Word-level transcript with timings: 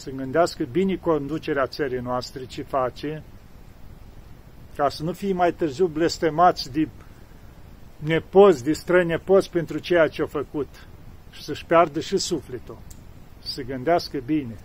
să 0.00 0.10
gândească 0.10 0.64
bine 0.64 0.96
conducerea 0.96 1.66
țării 1.66 1.98
noastre, 1.98 2.46
ce 2.46 2.62
face, 2.62 3.22
ca 4.76 4.88
să 4.88 5.02
nu 5.02 5.12
fie 5.12 5.32
mai 5.32 5.52
târziu 5.52 5.86
blestemați 5.86 6.72
de 6.72 6.88
nepoți, 7.96 8.64
de 8.64 8.72
străini 8.72 9.08
nepoți 9.08 9.50
pentru 9.50 9.78
ceea 9.78 10.08
ce 10.08 10.20
au 10.20 10.26
făcut 10.26 10.68
și 11.30 11.42
să-și 11.42 11.64
piardă 11.64 12.00
și 12.00 12.16
sufletul, 12.16 12.78
să 13.38 13.62
gândească 13.62 14.18
bine. 14.26 14.56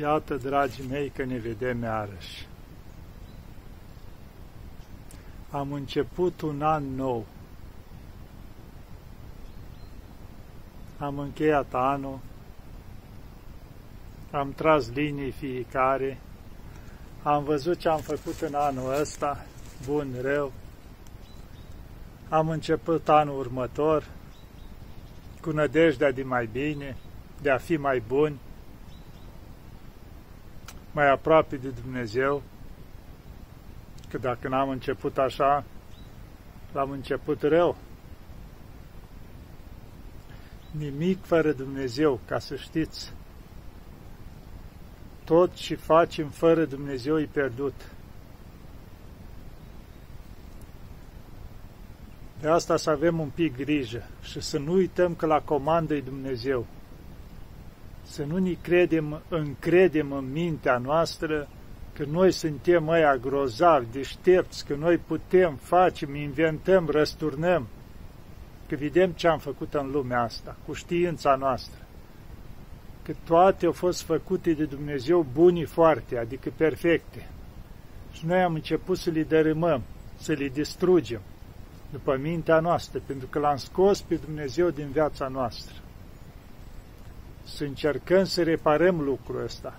Iată, 0.00 0.34
dragii 0.34 0.84
mei, 0.90 1.08
că 1.08 1.24
ne 1.24 1.36
vedem 1.36 1.82
iarăși. 1.82 2.46
Am 5.54 5.72
început 5.72 6.40
un 6.40 6.62
an 6.62 6.94
nou. 6.94 7.26
Am 10.98 11.18
încheiat 11.18 11.74
anul, 11.74 12.18
am 14.30 14.52
tras 14.52 14.90
linii 14.90 15.30
fiecare, 15.30 16.18
am 17.22 17.44
văzut 17.44 17.78
ce 17.78 17.88
am 17.88 18.00
făcut 18.00 18.40
în 18.40 18.54
anul 18.54 19.00
ăsta, 19.00 19.44
bun, 19.86 20.14
rău. 20.20 20.52
Am 22.28 22.48
început 22.48 23.08
anul 23.08 23.38
următor 23.38 24.04
cu 25.40 25.50
nădejdea 25.50 26.10
de 26.10 26.22
mai 26.22 26.46
bine, 26.52 26.96
de 27.42 27.50
a 27.50 27.58
fi 27.58 27.76
mai 27.76 28.02
buni, 28.06 28.40
mai 30.92 31.10
aproape 31.10 31.56
de 31.56 31.68
Dumnezeu, 31.68 32.42
că 34.10 34.18
dacă 34.18 34.48
n-am 34.48 34.68
început 34.68 35.18
așa, 35.18 35.64
l-am 36.72 36.90
început 36.90 37.42
rău. 37.42 37.76
Nimic 40.70 41.24
fără 41.24 41.52
Dumnezeu, 41.52 42.20
ca 42.26 42.38
să 42.38 42.56
știți. 42.56 43.12
Tot 45.24 45.54
ce 45.54 45.74
facem 45.74 46.28
fără 46.28 46.64
Dumnezeu 46.64 47.18
e 47.20 47.28
pierdut. 47.32 47.90
De 52.40 52.48
asta 52.48 52.76
să 52.76 52.90
avem 52.90 53.20
un 53.20 53.28
pic 53.28 53.56
grijă 53.56 54.06
și 54.22 54.40
să 54.40 54.58
nu 54.58 54.72
uităm 54.72 55.14
că 55.14 55.26
la 55.26 55.40
comandă 55.40 55.94
e 55.94 56.00
Dumnezeu 56.00 56.66
să 58.04 58.24
nu 58.24 58.38
ne 58.38 58.52
credem, 58.52 59.22
încredem 59.28 60.12
în 60.12 60.32
mintea 60.32 60.78
noastră 60.78 61.48
că 61.94 62.04
noi 62.04 62.32
suntem 62.32 62.84
mai 62.84 63.18
grozavi, 63.20 63.86
deștepți, 63.92 64.64
că 64.64 64.74
noi 64.74 64.96
putem, 64.96 65.54
facem, 65.62 66.14
inventăm, 66.14 66.88
răsturnăm, 66.90 67.66
că 68.68 68.76
vedem 68.76 69.10
ce 69.10 69.28
am 69.28 69.38
făcut 69.38 69.74
în 69.74 69.90
lumea 69.90 70.22
asta, 70.22 70.56
cu 70.66 70.72
știința 70.72 71.34
noastră, 71.34 71.78
că 73.02 73.14
toate 73.24 73.66
au 73.66 73.72
fost 73.72 74.02
făcute 74.02 74.52
de 74.52 74.64
Dumnezeu 74.64 75.26
buni 75.32 75.64
foarte, 75.64 76.18
adică 76.18 76.52
perfecte. 76.56 77.28
Și 78.12 78.26
noi 78.26 78.42
am 78.42 78.54
început 78.54 78.98
să 78.98 79.10
le 79.10 79.22
dărâmăm, 79.22 79.82
să 80.16 80.32
le 80.32 80.48
distrugem 80.48 81.20
după 81.92 82.16
mintea 82.16 82.60
noastră, 82.60 83.00
pentru 83.06 83.26
că 83.26 83.38
l-am 83.38 83.56
scos 83.56 84.00
pe 84.00 84.14
Dumnezeu 84.14 84.70
din 84.70 84.88
viața 84.90 85.28
noastră. 85.28 85.74
Să 87.44 87.64
încercăm 87.64 88.24
să 88.24 88.42
reparăm 88.42 89.00
lucrul 89.00 89.42
ăsta, 89.44 89.78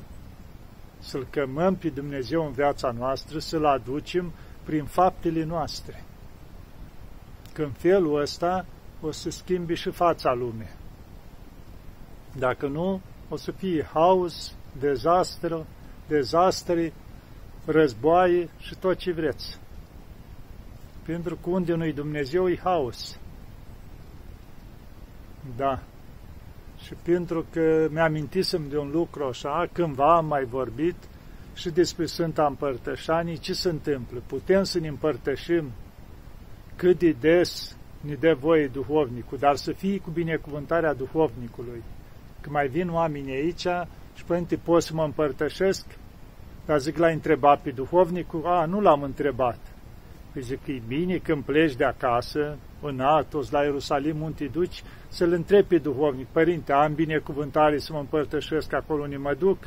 să-L 1.05 1.27
cămăm 1.29 1.75
pe 1.75 1.89
Dumnezeu 1.89 2.45
în 2.45 2.51
viața 2.51 2.91
noastră, 2.91 3.39
să-L 3.39 3.65
aducem 3.65 4.33
prin 4.63 4.85
faptele 4.85 5.43
noastre. 5.43 6.03
Că 7.53 7.63
în 7.63 7.71
felul 7.71 8.21
ăsta 8.21 8.65
o 9.01 9.11
să 9.11 9.29
schimbi 9.29 9.73
și 9.73 9.89
fața 9.89 10.33
lumii. 10.33 10.69
Dacă 12.37 12.67
nu, 12.67 13.01
o 13.29 13.35
să 13.35 13.51
fie 13.51 13.89
haos, 13.93 14.55
dezastru, 14.79 15.65
dezastre, 16.07 16.93
războaie 17.65 18.49
și 18.59 18.75
tot 18.75 18.97
ce 18.97 19.11
vreți. 19.11 19.59
Pentru 21.05 21.35
că 21.35 21.49
unde 21.49 21.73
nu-i 21.73 21.93
Dumnezeu, 21.93 22.49
e 22.49 22.59
haos. 22.63 23.19
Da. 25.55 25.83
Și 26.85 26.93
pentru 27.03 27.45
că 27.51 27.87
mi-amintisem 27.91 28.65
de 28.69 28.77
un 28.77 28.89
lucru 28.91 29.23
așa, 29.23 29.69
cândva 29.71 30.15
am 30.15 30.25
mai 30.25 30.43
vorbit 30.43 30.95
și 31.53 31.69
despre 31.69 32.05
Sfânta 32.05 32.45
Împărtășanii, 32.45 33.37
ce 33.37 33.53
se 33.53 33.69
întâmplă? 33.69 34.21
Putem 34.25 34.63
să 34.63 34.79
ne 34.79 34.87
împărtășim 34.87 35.71
cât 36.75 36.99
de 36.99 37.15
des 37.19 37.77
ne 38.01 38.13
dă 38.13 38.33
voie 38.39 38.67
duhovnicul, 38.67 39.37
dar 39.37 39.55
să 39.55 39.71
fie 39.71 39.97
cu 39.97 40.09
binecuvântarea 40.09 40.93
duhovnicului. 40.93 41.83
Că 42.41 42.49
mai 42.49 42.67
vin 42.67 42.89
oameni 42.89 43.31
aici 43.31 43.67
și, 44.15 44.23
Părinte, 44.25 44.55
pot 44.55 44.83
să 44.83 44.93
mă 44.93 45.03
împărtășesc? 45.03 45.85
Dar 46.65 46.79
zic, 46.79 46.97
l-a 46.97 47.07
întrebat 47.07 47.61
pe 47.61 47.69
duhovnicul? 47.69 48.45
A, 48.45 48.65
nu 48.65 48.81
l-am 48.81 49.01
întrebat. 49.01 49.59
Păi 50.31 50.41
zic 50.41 50.63
că 50.63 50.71
e 50.71 50.81
bine 50.87 51.17
când 51.17 51.43
pleci 51.43 51.75
de 51.75 51.83
acasă, 51.83 52.57
în 52.85 52.99
Atos, 52.99 53.49
la 53.49 53.61
Ierusalim, 53.61 54.21
unde 54.21 54.45
duci, 54.45 54.83
să-l 55.07 55.31
întrebi 55.31 55.67
pe 55.67 55.77
duhovnic, 55.77 56.27
Părinte, 56.31 56.73
am 56.73 56.93
binecuvântare 56.93 57.77
să 57.77 57.93
mă 57.93 57.99
împărtășesc 57.99 58.73
acolo 58.73 59.01
unde 59.01 59.17
mă 59.17 59.35
duc? 59.39 59.57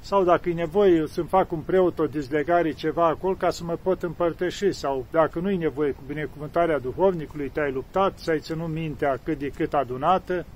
Sau 0.00 0.24
dacă 0.24 0.48
e 0.48 0.52
nevoie 0.52 1.06
să-mi 1.06 1.28
fac 1.28 1.52
un 1.52 1.60
preot 1.60 1.98
o 1.98 2.06
dezlegare, 2.06 2.72
ceva 2.72 3.06
acolo, 3.06 3.34
ca 3.34 3.50
să 3.50 3.64
mă 3.64 3.78
pot 3.82 4.02
împărtăși? 4.02 4.72
Sau 4.72 5.06
dacă 5.10 5.38
nu 5.38 5.50
e 5.50 5.56
nevoie 5.56 5.90
cu 5.90 6.02
binecuvântarea 6.06 6.78
duhovnicului, 6.78 7.48
te-ai 7.48 7.72
luptat, 7.72 8.18
să 8.18 8.30
ai 8.30 8.40
ținut 8.40 8.68
mintea 8.68 9.18
cât 9.24 9.38
de 9.38 9.48
cât 9.48 9.74
adunată, 9.74 10.46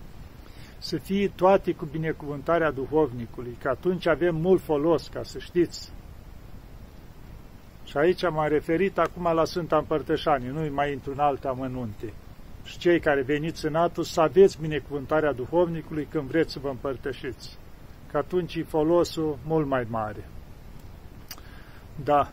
să 0.78 0.96
fie 0.96 1.32
toate 1.34 1.72
cu 1.72 1.84
binecuvântarea 1.84 2.70
duhovnicului, 2.70 3.56
că 3.62 3.68
atunci 3.68 4.06
avem 4.06 4.36
mult 4.36 4.60
folos, 4.60 5.08
ca 5.08 5.22
să 5.22 5.38
știți. 5.38 5.92
Și 7.92 7.98
aici 7.98 8.22
m-am 8.22 8.48
referit 8.48 8.98
acum 8.98 9.22
la 9.34 9.44
Sfânta 9.44 9.76
Împărtășanie, 9.76 10.50
nu 10.50 10.74
mai 10.74 10.92
intru 10.92 11.12
în 11.12 11.18
alte 11.18 11.48
amănunte. 11.48 12.12
Și 12.64 12.78
cei 12.78 13.00
care 13.00 13.22
veniți 13.22 13.66
în 13.66 13.74
Atos 13.74 14.12
să 14.12 14.20
aveți 14.20 14.60
binecuvântarea 14.60 15.32
duhovnicului 15.32 16.08
când 16.10 16.28
vreți 16.28 16.52
să 16.52 16.58
vă 16.58 16.68
împărtășiți. 16.68 17.58
Că 18.10 18.16
atunci 18.16 18.54
e 18.54 18.62
folosul 18.62 19.38
mult 19.44 19.66
mai 19.66 19.86
mare. 19.90 20.28
Da. 22.04 22.30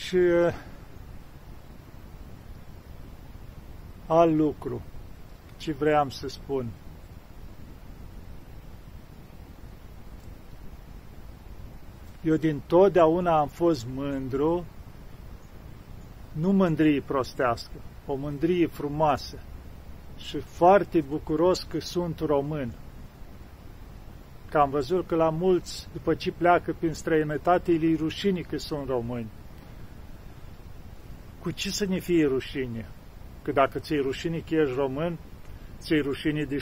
Și 0.00 0.16
uh, 0.16 0.54
alt 4.06 4.34
lucru 4.34 4.82
ce 5.56 5.72
vreau 5.72 6.10
să 6.10 6.28
spun. 6.28 6.66
Eu 12.28 12.36
din 12.36 12.62
totdeauna 12.66 13.38
am 13.38 13.48
fost 13.48 13.86
mândru, 13.94 14.64
nu 16.32 16.52
mândrie 16.52 17.00
prostească, 17.00 17.72
o 18.06 18.14
mândrie 18.14 18.66
frumoasă 18.66 19.38
și 20.16 20.38
foarte 20.38 21.00
bucuros 21.00 21.62
că 21.62 21.80
sunt 21.80 22.18
român. 22.20 22.72
Că 24.50 24.58
am 24.58 24.70
văzut 24.70 25.06
că 25.06 25.14
la 25.14 25.30
mulți, 25.30 25.88
după 25.92 26.14
ce 26.14 26.32
pleacă 26.32 26.76
prin 26.78 26.92
străinătate, 26.92 27.70
îi 27.70 27.96
rușine 27.96 28.40
că 28.40 28.56
sunt 28.56 28.88
români. 28.88 29.30
Cu 31.40 31.50
ce 31.50 31.70
să 31.70 31.84
ne 31.84 31.98
fie 31.98 32.26
rușine? 32.26 32.88
Că 33.42 33.52
dacă 33.52 33.78
ți-e 33.78 34.00
rușine 34.00 34.38
că 34.38 34.54
ești 34.54 34.74
român, 34.74 35.18
ți-e 35.78 36.00
rușine 36.00 36.44
de 36.44 36.56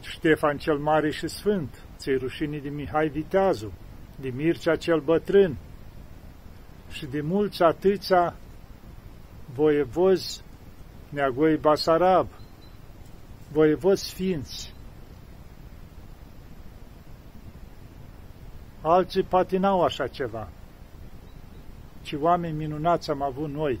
Ștefan 0.00 0.56
cel 0.56 0.78
Mare 0.78 1.10
și 1.10 1.28
Sfânt, 1.28 1.84
ți-e 1.96 2.16
rușine 2.16 2.58
de 2.58 2.68
Mihai 2.68 3.08
Viteazu, 3.08 3.72
de 4.20 4.28
Mircea 4.28 4.76
cel 4.76 5.00
bătrân 5.00 5.56
și 6.90 7.06
de 7.06 7.20
mulți 7.20 7.62
atâția 7.62 8.34
voievozi 9.54 10.44
Neagoi 11.08 11.56
Basarab, 11.56 12.28
voievozi 13.52 14.04
sfinți. 14.04 14.74
Alții 18.80 19.22
patinau 19.22 19.82
așa 19.82 20.06
ceva. 20.06 20.48
Ce 22.02 22.16
oameni 22.16 22.56
minunați 22.56 23.10
am 23.10 23.22
avut 23.22 23.50
noi. 23.50 23.80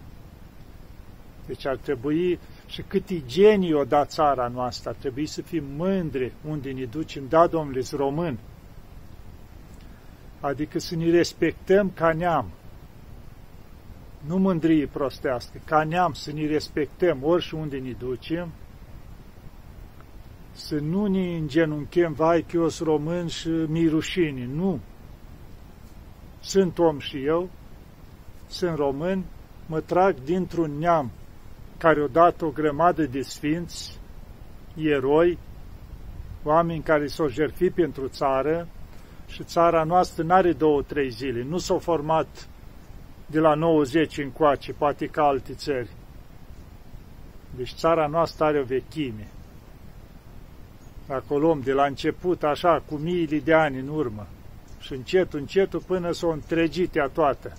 Deci 1.46 1.66
ar 1.66 1.76
trebui 1.76 2.38
și 2.66 2.82
cât 2.82 3.26
genii 3.26 3.72
o 3.72 3.84
da 3.84 4.04
țara 4.04 4.48
noastră, 4.48 4.90
ar 4.90 4.96
trebui 4.96 5.26
să 5.26 5.42
fim 5.42 5.64
mândri 5.64 6.32
unde 6.48 6.70
ne 6.70 6.84
ducem, 6.84 7.26
da, 7.28 7.46
domnule, 7.46 7.82
român 7.92 8.38
adică 10.46 10.78
să 10.78 10.96
ne 10.96 11.10
respectăm 11.10 11.90
ca 11.94 12.12
neam. 12.12 12.50
Nu 14.26 14.38
mândrie 14.38 14.86
prostească, 14.86 15.60
ca 15.64 15.84
neam 15.84 16.12
să 16.12 16.32
ne 16.32 16.46
respectăm 16.46 17.18
orice 17.22 17.56
unde 17.56 17.78
ne 17.78 17.90
ducem, 17.90 18.48
să 20.52 20.78
nu 20.78 21.06
ne 21.06 21.36
îngenunchem, 21.36 22.12
vai 22.12 22.42
că 22.42 22.56
eu 22.56 22.68
sunt 22.68 22.88
român 22.88 23.26
și 23.26 23.48
mi 23.48 23.88
rușine. 23.88 24.48
Nu. 24.54 24.80
Sunt 26.40 26.78
om 26.78 26.98
și 26.98 27.24
eu, 27.24 27.48
sunt 28.46 28.76
român 28.76 29.24
mă 29.66 29.80
trag 29.80 30.16
dintr-un 30.24 30.78
neam 30.78 31.10
care 31.78 32.02
o 32.02 32.06
dat 32.06 32.40
o 32.40 32.50
grămadă 32.50 33.06
de 33.06 33.20
sfinți, 33.20 33.98
eroi, 34.76 35.38
oameni 36.42 36.82
care 36.82 37.06
s-au 37.06 37.28
jertfit 37.28 37.72
pentru 37.72 38.08
țară 38.08 38.68
și 39.26 39.44
țara 39.44 39.84
noastră 39.84 40.22
nu 40.22 40.34
are 40.34 40.52
două, 40.52 40.82
trei 40.82 41.10
zile, 41.10 41.42
nu 41.42 41.58
s-au 41.58 41.78
format 41.78 42.48
de 43.26 43.38
la 43.38 43.54
90 43.54 44.18
încoace, 44.18 44.72
poate 44.72 45.06
ca 45.06 45.22
alte 45.22 45.54
țări. 45.54 45.88
Deci 47.56 47.72
țara 47.74 48.06
noastră 48.06 48.44
are 48.44 48.58
o 48.58 48.64
vechime. 48.64 49.28
Dacă 51.06 51.24
o 51.28 51.38
luăm 51.38 51.60
de 51.60 51.72
la 51.72 51.84
început, 51.84 52.42
așa, 52.42 52.82
cu 52.86 52.94
miile 52.94 53.38
de 53.38 53.54
ani 53.54 53.78
în 53.78 53.88
urmă, 53.88 54.26
și 54.78 54.92
încet, 54.92 55.32
încet, 55.32 55.82
până 55.82 56.12
s-o 56.12 56.28
întregit 56.28 56.94
ea 56.96 57.06
toată. 57.06 57.56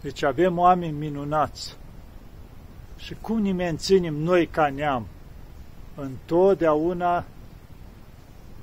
Deci 0.00 0.22
avem 0.22 0.58
oameni 0.58 0.98
minunați. 0.98 1.76
Și 2.96 3.16
cum 3.20 3.40
ne 3.42 3.52
menținem 3.52 4.14
noi 4.14 4.46
ca 4.46 4.68
neam? 4.68 5.06
Întotdeauna, 5.94 7.24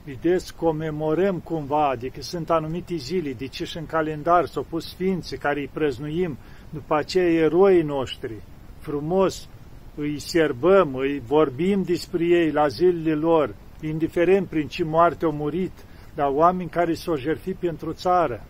vedeți, 0.06 0.56
comemorăm 0.56 1.40
cumva, 1.40 1.90
adică 1.90 2.22
sunt 2.22 2.50
anumite 2.50 2.96
zile, 2.96 3.34
deci 3.34 3.64
și 3.64 3.78
în 3.78 3.86
calendar 3.86 4.46
s-au 4.46 4.66
pus 4.70 4.90
sfinții 4.90 5.38
care 5.38 5.60
îi 5.60 5.70
prăznuim, 5.74 6.38
după 6.70 6.96
aceea 6.96 7.32
eroii 7.32 7.82
noștri, 7.82 8.34
frumos, 8.80 9.48
îi 9.96 10.20
serbăm, 10.20 10.96
îi 10.96 11.20
vorbim 11.20 11.84
despre 11.84 12.26
ei 12.26 12.52
la 12.52 12.68
zilele 12.68 13.14
lor, 13.14 13.56
indiferent 13.82 14.48
prin 14.48 14.68
ce 14.68 14.84
moarte 14.84 15.26
au 15.26 15.32
murit, 15.32 15.72
dar 16.16 16.30
oameni 16.32 16.70
care 16.70 16.94
s-au 16.94 17.16
jertfit 17.16 17.56
pentru 17.56 17.94
țară. 17.94 18.44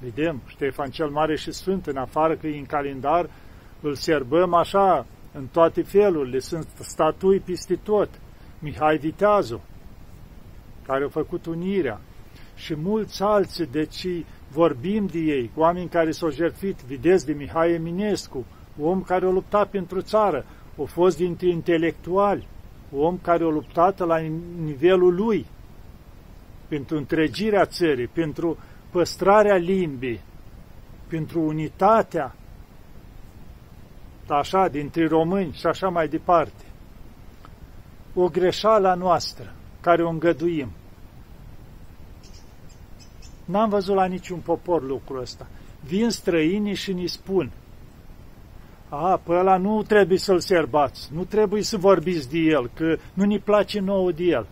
Vedem, 0.00 0.42
Ștefan 0.46 0.90
cel 0.90 1.08
Mare 1.08 1.36
și 1.36 1.52
Sfânt, 1.52 1.86
în 1.86 1.96
afară 1.96 2.34
că 2.36 2.46
e 2.46 2.58
în 2.58 2.66
calendar, 2.66 3.30
îl 3.80 3.94
serbăm 3.94 4.54
așa, 4.54 5.06
în 5.32 5.46
toate 5.52 5.82
felurile, 5.82 6.38
sunt 6.38 6.66
statui 6.80 7.40
peste 7.40 7.78
tot. 7.82 8.08
Mihai 8.58 8.96
Viteazu, 8.96 9.62
care 10.86 11.04
a 11.04 11.08
făcut 11.08 11.46
unirea, 11.46 12.00
și 12.54 12.74
mulți 12.74 13.22
alții, 13.22 13.66
deci 13.66 14.06
vorbim 14.48 15.06
de 15.06 15.18
ei, 15.18 15.50
oameni 15.54 15.88
care 15.88 16.10
s-au 16.10 16.30
jertfit, 16.30 16.80
vedeți 16.80 17.26
de 17.26 17.32
Mihai 17.32 17.72
Eminescu, 17.72 18.44
om 18.80 19.02
care 19.02 19.26
a 19.26 19.30
luptat 19.30 19.68
pentru 19.68 20.00
țară, 20.00 20.44
a 20.78 20.84
fost 20.84 21.16
dintre 21.16 21.48
intelectuali, 21.48 22.48
om 22.96 23.18
care 23.22 23.44
a 23.44 23.48
luptat 23.48 23.98
la 23.98 24.18
nivelul 24.64 25.14
lui, 25.14 25.46
pentru 26.68 26.96
întregirea 26.96 27.64
țării, 27.64 28.06
pentru 28.06 28.58
păstrarea 28.90 29.56
limbii, 29.56 30.20
pentru 31.08 31.40
unitatea, 31.40 32.34
așa, 34.28 34.68
dintre 34.68 35.06
români 35.06 35.52
și 35.52 35.66
așa 35.66 35.88
mai 35.88 36.08
departe. 36.08 36.64
O 38.14 38.28
greșeală 38.28 38.88
a 38.88 38.94
noastră, 38.94 39.55
care 39.86 40.02
o 40.02 40.08
îngăduim. 40.08 40.68
N-am 43.44 43.68
văzut 43.68 43.94
la 43.94 44.04
niciun 44.04 44.38
popor 44.38 44.82
lucrul 44.82 45.20
ăsta. 45.20 45.46
Vin 45.84 46.10
străinii 46.10 46.74
și 46.74 46.92
ni 46.92 47.06
spun, 47.06 47.50
a, 48.88 49.20
pe 49.24 49.32
ăla 49.32 49.56
nu 49.56 49.82
trebuie 49.82 50.18
să-l 50.18 50.40
serbați, 50.40 51.10
nu 51.12 51.24
trebuie 51.24 51.62
să 51.62 51.76
vorbiți 51.76 52.30
de 52.30 52.38
el, 52.38 52.70
că 52.74 52.96
nu 53.14 53.24
ne 53.24 53.38
place 53.38 53.80
nouă 53.80 54.12
de 54.12 54.24
el. 54.24 54.46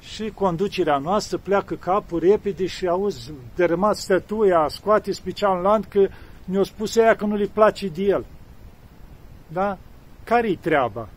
și 0.00 0.30
conducerea 0.30 0.98
noastră 0.98 1.38
pleacă 1.38 1.74
capul 1.74 2.18
repede 2.18 2.66
și 2.66 2.86
auzi 2.86 3.32
dărâmat 3.54 3.96
stătuia, 3.96 4.66
scoate 4.68 5.12
special 5.12 5.62
land 5.62 5.84
că 5.84 6.08
ne-a 6.44 6.62
spus 6.62 6.96
ea 6.96 7.14
că 7.16 7.24
nu 7.24 7.36
le 7.36 7.46
place 7.46 7.88
de 7.88 8.02
el. 8.02 8.24
Da? 9.48 9.78
Care-i 10.24 10.56
treaba? 10.56 11.08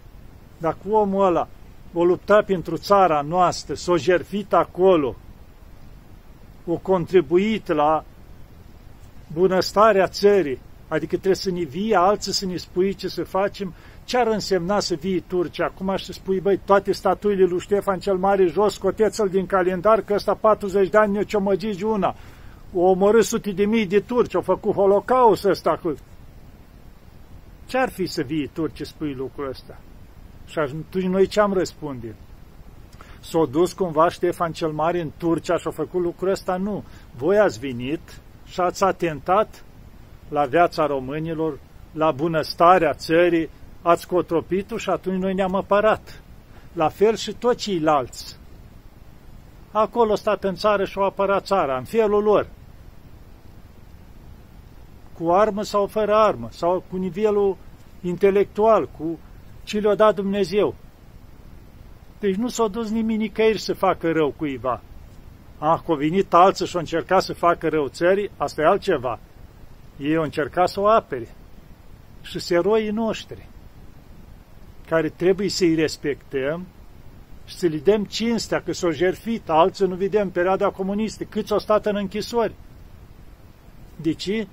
Dacă 0.58 0.78
omul 0.90 1.26
ăla 1.26 1.48
o 1.94 2.04
lupta 2.04 2.42
pentru 2.46 2.78
țara 2.78 3.22
noastră, 3.22 3.74
s-o 3.74 3.98
jerfit 3.98 4.54
acolo, 4.54 5.16
o 6.66 6.78
contribuit 6.78 7.68
la 7.68 8.04
bunăstarea 9.34 10.08
țării, 10.08 10.60
adică 10.88 11.16
trebuie 11.16 11.36
să 11.36 11.52
ne 11.52 11.64
vie 11.64 11.96
alții 11.96 12.34
să 12.34 12.46
ne 12.46 12.58
spui 12.58 12.94
ce 12.94 13.08
să 13.08 13.24
facem, 13.24 13.74
ce 14.04 14.18
ar 14.18 14.28
însemna 14.28 14.80
să 14.80 14.96
vii 14.96 15.20
Turcia 15.20 15.66
acum 15.66 15.96
și 15.96 16.06
să 16.06 16.12
spui, 16.12 16.40
băi, 16.40 16.60
toate 16.66 16.92
statuile 16.92 17.44
lui 17.44 17.60
Ștefan 17.60 18.00
cel 18.00 18.18
Mare 18.18 18.46
jos, 18.46 18.74
scoteți-l 18.74 19.28
din 19.28 19.46
calendar, 19.46 20.02
că 20.02 20.14
ăsta 20.14 20.34
40 20.34 20.90
de 20.90 20.98
ani 20.98 21.14
ne 21.14 21.24
ciomăgigi 21.24 21.84
una. 21.84 22.16
O 22.74 22.80
omorât 22.80 23.24
sute 23.24 23.52
de 23.52 23.66
mii 23.66 23.86
de 23.86 24.00
turci, 24.00 24.36
au 24.36 24.42
făcut 24.42 24.74
holocaust 24.74 25.46
ăsta. 25.46 25.80
Cu... 25.82 25.96
Ce 27.66 27.78
ar 27.78 27.90
fi 27.90 28.06
să 28.06 28.22
vii 28.22 28.50
turci, 28.54 28.82
spui 28.82 29.14
lucrul 29.14 29.50
ăsta? 29.50 29.78
Și 30.48 30.60
atunci 30.60 31.04
noi 31.06 31.28
ce 31.28 31.40
am 31.40 31.54
răspunde? 31.54 32.16
S-a 33.20 33.46
dus 33.52 33.74
cumva 33.74 34.10
Ștefan 34.10 34.52
cel 34.52 34.72
Mare 34.72 35.02
în 35.02 35.12
Turcia 35.18 35.58
și 35.58 35.68
a 35.68 35.72
făcut 35.72 36.02
lucrul 36.02 36.30
ăsta? 36.30 36.56
Nu. 36.56 36.84
Voi 37.18 37.38
ați 37.38 37.60
venit 37.60 38.20
și 38.46 38.60
ați 38.60 38.84
atentat 38.84 39.64
la 40.30 40.46
viața 40.46 40.86
românilor, 40.86 41.60
la 41.92 42.12
bunăstarea 42.12 42.94
țării, 42.94 43.50
ați 43.82 44.08
cotropit 44.08 44.72
și 44.78 44.90
atunci 44.90 45.22
noi 45.22 45.34
ne-am 45.34 45.56
apărat. 45.56 46.22
La 46.74 46.90
fel 46.90 47.16
și 47.16 47.34
toți 47.34 47.64
ceilalți. 47.64 48.38
Acolo 49.72 50.16
stat 50.16 50.44
în 50.44 50.56
țară 50.56 50.86
și-au 50.86 51.06
apărat 51.06 51.46
țara, 51.46 51.78
în 51.78 51.84
felul 51.84 52.24
lor. 52.24 52.48
Cu 55.20 55.32
armă 55.32 55.64
sau 55.64 55.86
fără 55.86 56.16
armă, 56.16 56.48
sau 56.52 56.84
cu 56.90 56.98
nivelul 56.98 57.58
intelectual, 58.02 58.90
cu 58.98 59.20
ce 59.68 59.80
le-a 59.80 59.96
dat 59.96 60.16
Dumnezeu. 60.16 60.76
Deci 62.20 62.36
nu 62.36 62.48
s-a 62.48 62.68
dus 62.68 62.90
nimeni 62.90 63.18
nicăieri 63.18 63.60
să 63.60 63.74
facă 63.74 64.12
rău 64.12 64.34
cuiva. 64.38 64.82
Ah, 65.58 65.80
că 65.86 65.94
venit 65.94 66.34
alții 66.34 66.66
și 66.66 66.76
au 66.76 66.82
încercat 66.82 67.22
să 67.22 67.34
facă 67.34 67.68
rău 67.68 67.88
țării, 67.88 68.32
asta 68.38 68.62
e 68.62 68.66
altceva. 68.66 69.20
Ei 69.98 70.16
au 70.16 70.24
încercat 70.24 70.70
să 70.70 70.80
o 70.80 70.88
apere. 70.88 71.28
Și 72.22 72.40
se 72.40 72.54
eroii 72.54 72.90
noștri 72.90 73.48
care 74.88 75.10
trebuie 75.10 75.50
să-i 75.50 75.76
respectăm 75.76 76.66
și 77.46 77.56
să 77.56 77.68
le 77.68 77.78
dăm 77.78 78.06
cinstea 78.06 78.62
că 78.62 78.74
s-au 78.74 78.92
jerfit, 78.92 79.50
alții 79.50 79.88
nu 79.88 79.96
vedem 79.96 80.30
perioada 80.30 80.70
comunistă, 80.70 81.24
câți 81.24 81.52
au 81.52 81.60
stat 81.60 81.86
în 81.86 81.96
închisori. 81.96 82.54
De 84.02 84.14
ce? 84.14 84.48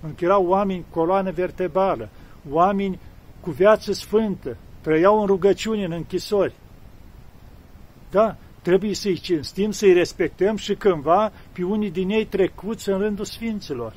Încă 0.00 0.24
erau 0.24 0.46
oameni 0.46 0.84
coloană 0.90 1.30
vertebrală, 1.30 2.08
oameni 2.50 2.98
cu 3.40 3.50
viață 3.50 3.92
sfântă, 3.92 4.56
trăiau 4.80 5.20
în 5.20 5.26
rugăciune 5.26 5.84
în 5.84 5.92
închisori. 5.92 6.54
Da, 8.10 8.36
trebuie 8.62 8.94
să-i 8.94 9.18
cinstim, 9.18 9.70
să-i 9.70 9.92
respectăm 9.92 10.56
și 10.56 10.74
cândva 10.74 11.32
pe 11.52 11.62
unii 11.62 11.90
din 11.90 12.08
ei 12.08 12.24
trecuți 12.24 12.88
în 12.88 12.98
rândul 12.98 13.24
sfinților. 13.24 13.94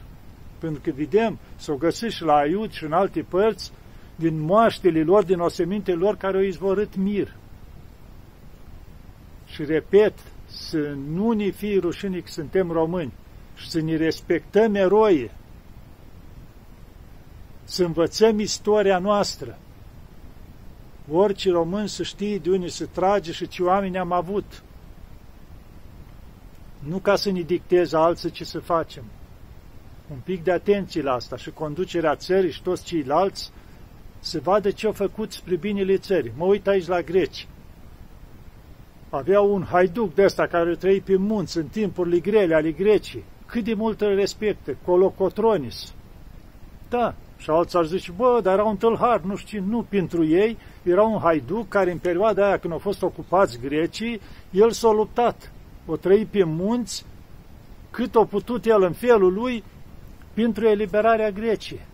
Pentru 0.60 0.82
că 0.84 0.92
vedem, 0.96 1.40
s-au 1.56 1.76
găsit 1.76 2.12
și 2.12 2.24
la 2.24 2.36
Aiud 2.36 2.72
și 2.72 2.84
în 2.84 2.92
alte 2.92 3.22
părți, 3.22 3.72
din 4.16 4.40
moaștele 4.40 5.04
lor, 5.04 5.24
din 5.24 5.40
osemintele 5.40 5.98
lor 5.98 6.18
care 6.18 6.38
au 6.38 6.44
izvorât 6.44 6.96
mir. 6.96 7.36
Și 9.46 9.64
repet, 9.64 10.14
să 10.46 10.96
nu 11.10 11.32
ne 11.32 11.50
fie 11.50 11.80
rușine 11.80 12.20
că 12.20 12.28
suntem 12.28 12.72
români 12.72 13.14
și 13.56 13.70
să 13.70 13.82
ne 13.82 13.96
respectăm 13.96 14.76
eroie, 14.76 15.32
să 17.72 17.84
învățăm 17.84 18.40
istoria 18.40 18.98
noastră. 18.98 19.58
Orice 21.12 21.52
român 21.52 21.88
să 21.88 22.04
știe 22.04 22.38
de 22.38 22.50
unde 22.50 22.68
se 22.68 22.86
trage 22.86 23.32
și 23.32 23.48
ce 23.48 23.64
oameni 23.64 23.98
am 23.98 24.12
avut. 24.12 24.64
Nu 26.80 26.98
ca 26.98 27.16
să 27.16 27.32
ne 27.32 27.42
dicteze 27.42 27.98
alții 27.98 28.32
ce 28.32 28.44
să 28.44 28.60
facem. 28.60 29.04
Un 30.12 30.18
pic 30.24 30.44
de 30.44 30.52
atenție 30.52 31.02
la 31.02 31.14
asta 31.14 31.36
și 31.36 31.52
conducerea 31.52 32.16
țării 32.16 32.52
și 32.52 32.62
toți 32.62 32.84
ceilalți 32.84 33.52
să 34.20 34.40
vadă 34.44 34.72
ce 34.72 34.86
au 34.86 34.92
făcut 34.92 35.32
spre 35.32 35.56
binele 35.56 35.98
țării. 35.98 36.32
Mă 36.36 36.46
uit 36.46 36.68
aici 36.68 36.88
la 36.88 37.02
greci. 37.02 37.48
Aveau 39.10 39.54
un 39.54 39.64
haiduc 39.64 40.14
de 40.14 40.24
ăsta 40.24 40.48
care 40.48 40.76
trăi 40.76 41.02
pe 41.02 41.16
munți 41.16 41.58
în 41.58 41.68
timpurile 41.68 42.20
grele 42.20 42.56
ale 42.56 42.72
Grecii. 42.72 43.24
Cât 43.46 43.64
de 43.64 43.74
mult 43.74 44.02
îl 44.02 44.16
respectă, 44.16 44.78
Colocotronis. 44.86 45.94
Da, 46.90 47.16
și 47.42 47.50
alții 47.50 47.78
ar 47.78 47.86
zice, 47.86 48.12
bă, 48.12 48.40
dar 48.44 48.54
era 48.54 48.64
un 48.64 48.78
tâlhar, 48.78 49.22
nu 49.22 49.36
știu, 49.36 49.64
nu 49.68 49.86
pentru 49.90 50.26
ei, 50.26 50.58
era 50.84 51.04
un 51.04 51.20
haiduc 51.20 51.68
care 51.68 51.92
în 51.92 51.98
perioada 51.98 52.46
aia 52.46 52.58
când 52.58 52.74
au 52.74 52.80
fost 52.80 53.02
ocupați 53.02 53.60
grecii, 53.60 54.22
el 54.52 54.72
s-a 54.72 54.92
luptat. 54.92 55.52
O 55.86 55.96
trăi 55.96 56.26
pe 56.26 56.44
munți, 56.44 57.06
cât 57.92 58.16
a 58.16 58.26
putut 58.26 58.66
el 58.66 58.84
în 58.84 58.92
felul 58.92 59.34
lui, 59.34 59.64
pentru 60.34 60.68
eliberarea 60.68 61.32
Greciei. 61.32 61.86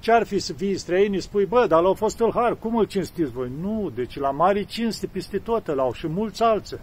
Ce-ar 0.00 0.26
fi 0.26 0.38
să 0.38 0.52
fii 0.52 0.76
străini, 0.76 1.20
spui, 1.20 1.44
bă, 1.44 1.66
dar 1.66 1.82
l-au 1.82 1.94
fost 1.94 2.16
tâlhar, 2.16 2.56
cum 2.56 2.76
îl 2.76 2.84
cinstiți 2.84 3.30
voi? 3.30 3.50
Nu, 3.60 3.90
deci 3.94 4.18
la 4.18 4.30
mari 4.30 4.64
cinste 4.64 5.06
peste 5.06 5.38
tot 5.38 5.66
l-au 5.66 5.92
și 5.92 6.06
mulți 6.06 6.42
alții. 6.42 6.78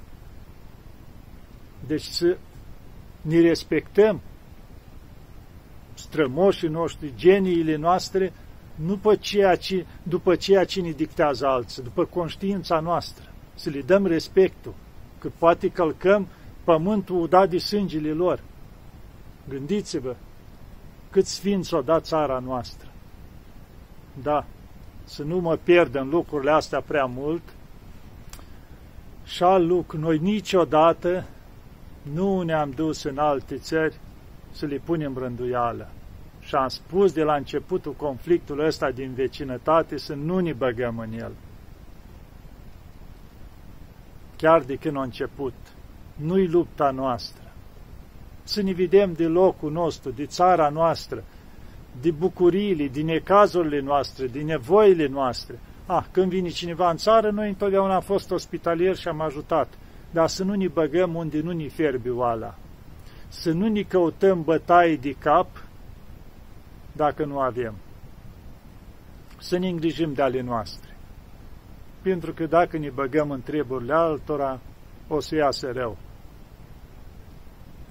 Deci 1.88 2.04
să 2.04 2.38
ne 3.22 3.40
respectăm 3.40 4.22
strămoșii 6.06 6.68
noștri, 6.68 7.14
geniile 7.16 7.76
noastre, 7.76 8.34
nu 8.76 8.88
după 8.88 9.16
ceea 9.16 9.56
ce, 9.56 9.86
după 10.04 10.36
ceea 10.36 10.64
ce 10.64 10.82
ne 10.82 10.92
dictează 10.92 11.48
alții, 11.48 11.84
după 11.84 12.06
conștiința 12.06 12.80
noastră, 12.80 13.32
să 13.54 13.70
le 13.70 13.82
dăm 13.82 14.06
respectul, 14.06 14.74
că 15.20 15.30
poate 15.38 15.70
călcăm 15.70 16.28
pământul 16.64 17.28
dat 17.28 17.50
de 17.50 17.58
sângele 17.58 18.12
lor. 18.12 18.40
Gândiți-vă 19.50 20.16
cât 21.10 21.26
sfinți 21.26 21.74
o 21.74 21.82
dat 21.82 22.06
țara 22.06 22.40
noastră. 22.40 22.88
Da, 24.22 24.46
să 25.04 25.24
nu 25.24 25.40
mă 25.40 25.56
pierd 25.56 25.96
în 25.96 26.10
lucrurile 26.10 26.52
astea 26.52 26.82
prea 26.82 27.06
mult. 27.06 27.42
Și 29.24 29.44
al 29.44 29.68
lucru, 29.68 30.00
noi 30.00 30.18
niciodată 30.18 31.26
nu 32.14 32.42
ne-am 32.42 32.72
dus 32.72 33.04
în 33.04 33.18
alte 33.18 33.58
țări 33.58 33.96
să 34.56 34.66
le 34.66 34.82
punem 34.86 35.18
rânduială. 35.18 35.90
Și 36.40 36.56
am 36.56 36.68
spus 36.68 37.14
de 37.14 37.24
la 37.24 37.36
începutul 37.36 37.94
conflictului 37.94 38.66
ăsta 38.66 38.92
din 38.92 39.14
vecinătate 39.14 39.98
să 39.98 40.14
nu 40.14 40.40
ne 40.40 40.54
băgăm 40.54 41.00
în 41.00 41.20
el. 41.20 41.32
Chiar 44.36 44.62
de 44.62 44.76
când 44.76 44.98
a 44.98 45.02
început. 45.02 45.54
Nu-i 46.16 46.48
lupta 46.48 46.92
noastră. 46.92 47.44
Să 48.44 48.62
ne 48.62 48.72
vedem 48.72 49.14
de 49.14 49.26
locul 49.26 49.72
nostru, 49.72 50.12
de 50.12 50.26
țara 50.26 50.70
noastră, 50.70 51.24
de 52.02 52.12
bucuriile, 52.12 52.88
din 52.88 53.06
necazurile 53.06 53.80
noastre, 53.80 54.28
din 54.28 54.46
nevoile 54.46 55.08
noastre. 55.08 55.60
Ah, 55.86 56.04
când 56.12 56.30
vine 56.30 56.50
cineva 56.50 56.90
în 56.90 56.98
țară, 56.98 57.30
noi 57.30 57.48
întotdeauna 57.48 57.96
am 57.96 58.02
fost 58.02 58.32
ospitalieri 58.32 59.00
și 59.00 59.08
am 59.08 59.22
ajutat. 59.22 59.74
Dar 60.12 60.28
să 60.28 60.44
nu 60.44 60.54
ne 60.54 60.68
băgăm 60.68 61.16
unde 61.16 61.42
nu 61.42 61.52
ne 61.52 61.68
fierbe 61.68 62.10
oala. 62.10 62.56
Să 63.40 63.52
nu 63.52 63.68
ne 63.68 63.82
căutăm 63.82 64.44
bătaie 64.44 64.96
de 64.96 65.12
cap 65.12 65.64
dacă 66.92 67.26
nu 67.26 67.40
avem. 67.40 67.74
Să 69.40 69.58
ne 69.58 69.68
îngrijim 69.68 70.14
de 70.14 70.22
ale 70.22 70.42
noastre. 70.42 70.98
Pentru 72.02 72.34
că 72.34 72.46
dacă 72.46 72.78
ne 72.78 72.90
băgăm 72.90 73.32
în 73.32 73.42
treburile 73.42 73.94
altora, 73.94 74.60
o 75.08 75.20
să 75.20 75.36
iasă 75.36 75.72
rău. 75.72 75.98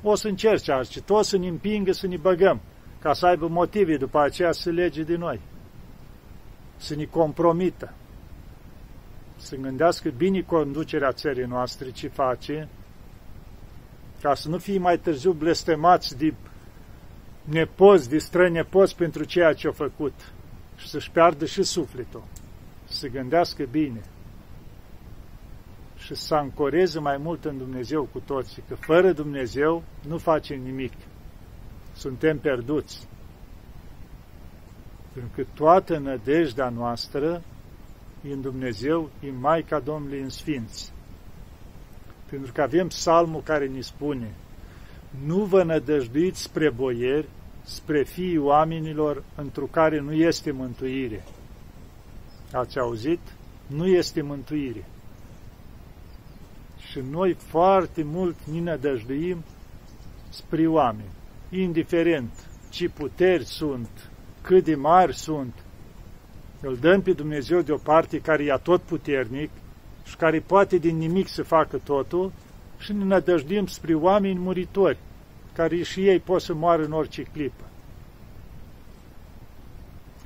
O 0.03 0.15
să 0.15 0.29
încerce 0.29 0.73
alții, 0.73 1.01
tot 1.01 1.25
să 1.25 1.37
ne 1.37 1.49
împingă 1.49 1.93
să 1.93 2.07
ne 2.07 2.17
băgăm 2.17 2.61
ca 3.01 3.13
să 3.13 3.27
aibă 3.27 3.49
motive 3.49 3.97
după 3.97 4.21
aceea 4.21 4.53
să 4.53 4.71
lege 4.71 5.03
de 5.03 5.17
noi, 5.17 5.41
să 6.77 6.95
ne 6.95 7.05
compromită, 7.05 7.95
să 9.37 9.57
gândească 9.57 10.11
bine 10.11 10.41
conducerea 10.41 11.13
țării 11.13 11.45
noastre, 11.45 11.91
ce 11.91 12.09
face, 12.09 12.69
ca 14.25 14.35
să 14.35 14.49
nu 14.49 14.59
fie 14.59 14.78
mai 14.78 14.99
târziu 14.99 15.33
blestemați 15.33 16.19
de 16.19 16.35
nepoți, 17.43 18.09
de 18.09 18.19
strănepoți 18.19 18.97
pentru 18.97 19.25
ceea 19.25 19.52
ce 19.52 19.66
au 19.66 19.73
făcut 19.73 20.33
și 20.76 20.88
să-și 20.88 21.11
piardă 21.11 21.45
și 21.45 21.62
sufletul, 21.62 22.25
să 22.85 23.09
gândească 23.09 23.64
bine 23.71 24.02
și 25.97 26.14
să 26.14 26.35
ancoreze 26.35 27.00
mai 27.00 27.16
mult 27.16 27.45
în 27.45 27.59
Dumnezeu 27.59 28.09
cu 28.12 28.19
toții, 28.19 28.62
că 28.69 28.75
fără 28.75 29.12
Dumnezeu 29.12 29.83
nu 30.09 30.19
face 30.19 30.54
nimic 30.54 30.93
suntem 31.93 32.38
pierduți. 32.38 33.09
Pentru 35.12 35.31
că 35.35 35.45
toată 35.54 35.99
nădejdea 35.99 36.69
noastră 36.69 37.43
e 38.28 38.33
în 38.33 38.40
Dumnezeu, 38.40 39.11
e 39.21 39.31
Maica 39.31 39.78
Domnului 39.78 40.21
în 40.21 40.28
Sfinți. 40.28 40.94
Pentru 42.35 42.53
că 42.53 42.62
avem 42.62 42.88
psalmul 42.88 43.43
care 43.43 43.67
ne 43.67 43.81
spune 43.81 44.35
Nu 45.25 45.45
vă 45.45 45.62
nădăjduiți 45.62 46.43
spre 46.43 46.71
boieri, 46.71 47.29
spre 47.64 48.03
fiii 48.03 48.38
oamenilor, 48.38 49.23
întru 49.37 49.67
care 49.67 50.00
nu 50.00 50.12
este 50.12 50.50
mântuire. 50.50 51.25
Ați 52.53 52.79
auzit? 52.79 53.21
Nu 53.67 53.87
este 53.87 54.23
mântuire. 54.23 54.85
Și 56.91 57.00
noi 57.11 57.33
foarte 57.33 58.03
mult 58.03 58.37
ne 58.53 58.61
nădăjduim 58.61 59.45
spre 60.29 60.67
oameni 60.67 61.11
indiferent 61.50 62.49
ce 62.71 62.88
puteri 62.88 63.45
sunt, 63.45 64.11
cât 64.43 64.64
de 64.64 64.75
mari 64.75 65.17
sunt, 65.17 65.55
îl 66.61 66.76
dăm 66.76 67.03
pe 67.03 67.12
Dumnezeu 67.12 67.61
de 67.61 67.73
o 67.73 67.76
parte 67.76 68.21
care 68.21 68.45
e 68.45 68.59
tot 68.62 68.83
puternic 68.83 69.50
și 70.05 70.17
care 70.17 70.41
poate 70.41 70.79
din 70.79 70.97
nimic 70.97 71.29
să 71.29 71.43
facă 71.43 71.79
totul 71.79 72.33
și 72.79 72.93
ne 72.93 73.05
nădăjdim 73.05 73.67
spre 73.67 73.95
oameni 73.95 74.39
muritori, 74.39 74.99
care 75.53 75.83
și 75.83 76.07
ei 76.09 76.19
pot 76.19 76.43
să 76.43 76.55
moară 76.55 76.85
în 76.85 76.93
orice 76.93 77.23
clipă. 77.23 77.65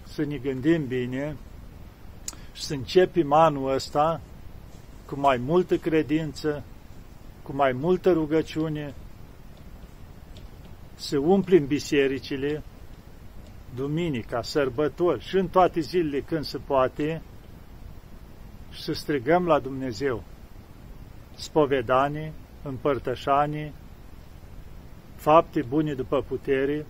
Să 0.03 0.25
ne 0.25 0.37
gândim 0.37 0.87
bine 0.87 1.37
și 2.53 2.63
să 2.63 2.75
începem 2.75 3.33
anul 3.33 3.73
ăsta 3.73 4.21
cu 5.07 5.21
mai 5.21 5.37
multă 5.37 5.77
credință, 5.77 6.65
cu 7.43 7.53
mai 7.55 7.73
multă 7.73 8.13
rugăciune, 8.13 8.95
să 10.95 11.19
umplem 11.19 11.67
bisericile, 11.67 12.63
duminica, 13.75 14.43
sărbători 14.43 15.25
și 15.25 15.37
în 15.37 15.49
toate 15.49 15.81
zilele 15.81 16.21
când 16.21 16.45
se 16.45 16.59
poate 16.59 17.23
și 17.38 17.38
să 18.79 18.93
strigăm 18.93 19.47
la 19.47 19.59
Dumnezeu 19.59 20.23
spovedanie, 21.35 22.33
împărtășanie, 22.63 23.73
fapte 25.17 25.65
bune 25.69 25.93
după 25.93 26.25
putere 26.29 26.87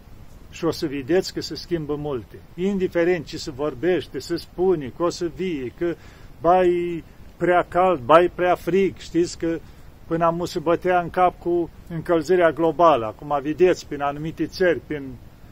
și 0.50 0.64
o 0.64 0.70
să 0.70 0.86
vedeți 0.86 1.32
că 1.32 1.40
se 1.40 1.54
schimbă 1.54 1.94
multe. 1.94 2.36
Indiferent 2.54 3.26
ce 3.26 3.38
se 3.38 3.50
vorbește, 3.50 4.18
se 4.18 4.36
spune, 4.36 4.92
că 4.96 5.02
o 5.02 5.08
să 5.08 5.30
vie, 5.34 5.72
că 5.78 5.94
bai 6.40 7.04
prea 7.36 7.66
cald, 7.68 8.00
bai 8.00 8.30
prea 8.34 8.54
frig, 8.54 8.96
știți 8.98 9.38
că 9.38 9.58
până 10.06 10.24
am 10.24 10.44
se 10.44 10.58
bătea 10.58 11.00
în 11.00 11.10
cap 11.10 11.38
cu 11.38 11.70
încălzirea 11.88 12.50
globală. 12.50 13.06
Acum 13.06 13.38
vedeți, 13.42 13.86
prin 13.86 14.00
anumite 14.00 14.46
țări, 14.46 14.80
prin 14.86 15.02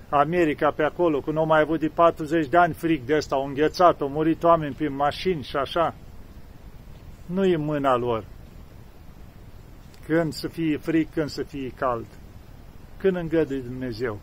America 0.09 0.71
pe 0.71 0.83
acolo, 0.83 1.21
cu 1.21 1.31
nu 1.31 1.45
mai 1.45 1.61
avut 1.61 1.81
de 1.81 1.89
40 1.95 2.47
de 2.47 2.57
ani 2.57 2.73
frig 2.73 3.01
de 3.05 3.17
ăsta, 3.17 3.35
au 3.35 3.47
înghețat, 3.47 4.01
au 4.01 4.09
murit 4.09 4.43
oameni 4.43 4.75
prin 4.75 4.95
mașini 4.95 5.43
și 5.43 5.57
așa. 5.57 5.95
Nu 7.27 7.45
e 7.45 7.57
mâna 7.57 7.97
lor. 7.97 8.25
Când 10.07 10.33
să 10.33 10.49
fie 10.49 10.77
frig, 10.77 11.09
când 11.13 11.29
să 11.29 11.43
fie 11.43 11.71
cald. 11.71 12.07
Când 12.97 13.17
îngăduie 13.17 13.61
Dumnezeu. 13.61 14.21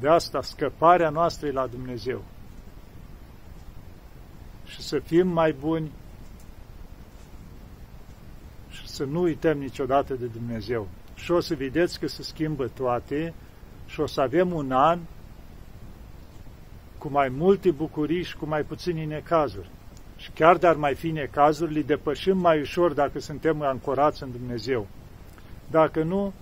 De 0.00 0.08
asta 0.08 0.42
scăparea 0.42 1.10
noastră 1.10 1.46
e 1.46 1.52
la 1.52 1.66
Dumnezeu. 1.66 2.24
Și 4.66 4.80
să 4.80 4.98
fim 4.98 5.28
mai 5.28 5.52
buni 5.52 5.90
să 8.84 9.04
nu 9.04 9.20
uităm 9.20 9.58
niciodată 9.58 10.14
de 10.14 10.26
Dumnezeu. 10.26 10.88
Și 11.14 11.30
o 11.30 11.40
să 11.40 11.54
vedeți 11.54 11.98
că 12.00 12.06
se 12.06 12.22
schimbă 12.22 12.68
toate 12.68 13.34
și 13.86 14.00
o 14.00 14.06
să 14.06 14.20
avem 14.20 14.52
un 14.52 14.72
an 14.72 14.98
cu 16.98 17.08
mai 17.08 17.28
multe 17.28 17.70
bucurii 17.70 18.22
și 18.22 18.36
cu 18.36 18.46
mai 18.46 18.62
puține 18.62 19.04
necazuri. 19.04 19.70
Și 20.22 20.30
chiar 20.30 20.56
dar 20.56 20.76
mai 20.76 20.94
fi 20.94 21.10
necazuri, 21.10 21.72
le 21.72 21.82
depășim 21.82 22.38
mai 22.38 22.60
ușor 22.60 22.92
dacă 22.92 23.18
suntem 23.18 23.62
ancorați 23.62 24.22
în 24.22 24.30
Dumnezeu. 24.30 24.86
Dacă 25.70 26.02
nu, 26.02 26.32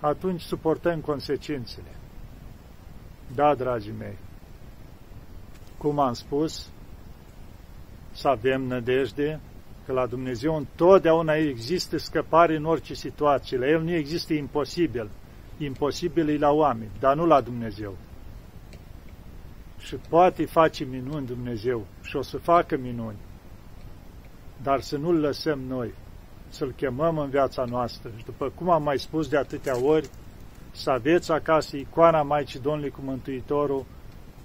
atunci 0.00 0.40
suportăm 0.40 1.00
consecințele. 1.00 1.94
Da, 3.34 3.54
dragii 3.54 3.94
mei, 3.98 4.16
cum 5.78 5.98
am 5.98 6.12
spus, 6.12 6.68
să 8.12 8.28
avem 8.28 8.62
nădejde, 8.62 9.40
că 9.86 9.92
la 9.92 10.06
Dumnezeu 10.06 10.56
întotdeauna 10.56 11.34
există 11.34 11.98
scăpare 11.98 12.56
în 12.56 12.64
orice 12.64 12.94
situație. 12.94 13.58
La 13.58 13.68
El 13.68 13.82
nu 13.82 13.92
există 13.92 14.32
imposibil. 14.32 15.10
Imposibil 15.58 16.28
e 16.28 16.38
la 16.38 16.50
oameni, 16.50 16.90
dar 17.00 17.16
nu 17.16 17.26
la 17.26 17.40
Dumnezeu. 17.40 17.96
Și 19.80 19.96
poate 20.08 20.44
face 20.44 20.84
minuni 20.84 21.26
Dumnezeu 21.26 21.86
și 22.02 22.16
o 22.16 22.22
să 22.22 22.38
facă 22.38 22.76
minuni. 22.76 23.16
Dar 24.62 24.80
să 24.80 24.96
nu-L 24.96 25.20
lăsăm 25.20 25.60
noi, 25.68 25.94
să-L 26.48 26.72
chemăm 26.76 27.18
în 27.18 27.28
viața 27.28 27.64
noastră. 27.64 28.10
Și 28.16 28.24
după 28.24 28.52
cum 28.54 28.70
am 28.70 28.82
mai 28.82 28.98
spus 28.98 29.28
de 29.28 29.36
atâtea 29.36 29.84
ori, 29.84 30.08
să 30.70 30.90
aveți 30.90 31.32
acasă 31.32 31.76
icoana 31.76 32.22
Maicii 32.22 32.60
Domnului 32.60 32.90
cu 32.90 33.00
Mântuitorul, 33.04 33.84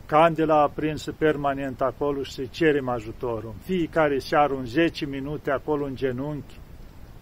candela 0.05 0.61
aprinsă 0.61 1.11
permanent 1.11 1.81
acolo 1.81 2.23
și 2.23 2.31
să-i 2.31 2.49
cerem 2.49 2.89
ajutorul. 2.89 3.53
Fiecare 3.63 4.19
seară 4.19 4.53
un 4.53 4.65
10 4.65 5.05
minute 5.05 5.51
acolo 5.51 5.85
în 5.85 5.95
genunchi, 5.95 6.59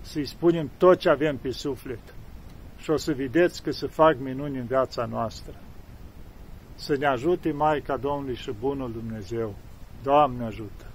să-i 0.01 0.25
spunem 0.25 0.70
tot 0.77 0.98
ce 1.00 1.10
avem 1.10 1.38
pe 1.38 1.51
suflet. 1.51 2.00
Și 2.77 2.89
o 2.89 2.98
să 2.98 3.13
vedeți 3.13 3.63
că 3.63 3.72
se 3.72 3.88
fac 3.88 4.15
minuni 4.20 4.58
în 4.58 4.65
viața 4.65 5.05
noastră. 5.05 5.53
Să 6.75 6.96
ne 6.96 7.06
ajute 7.06 7.51
Maica 7.51 7.98
Domnului 7.98 8.36
și 8.36 8.51
Bunul 8.60 8.92
Dumnezeu. 8.92 9.56
Doamne 10.03 10.46
ajută! 10.46 10.92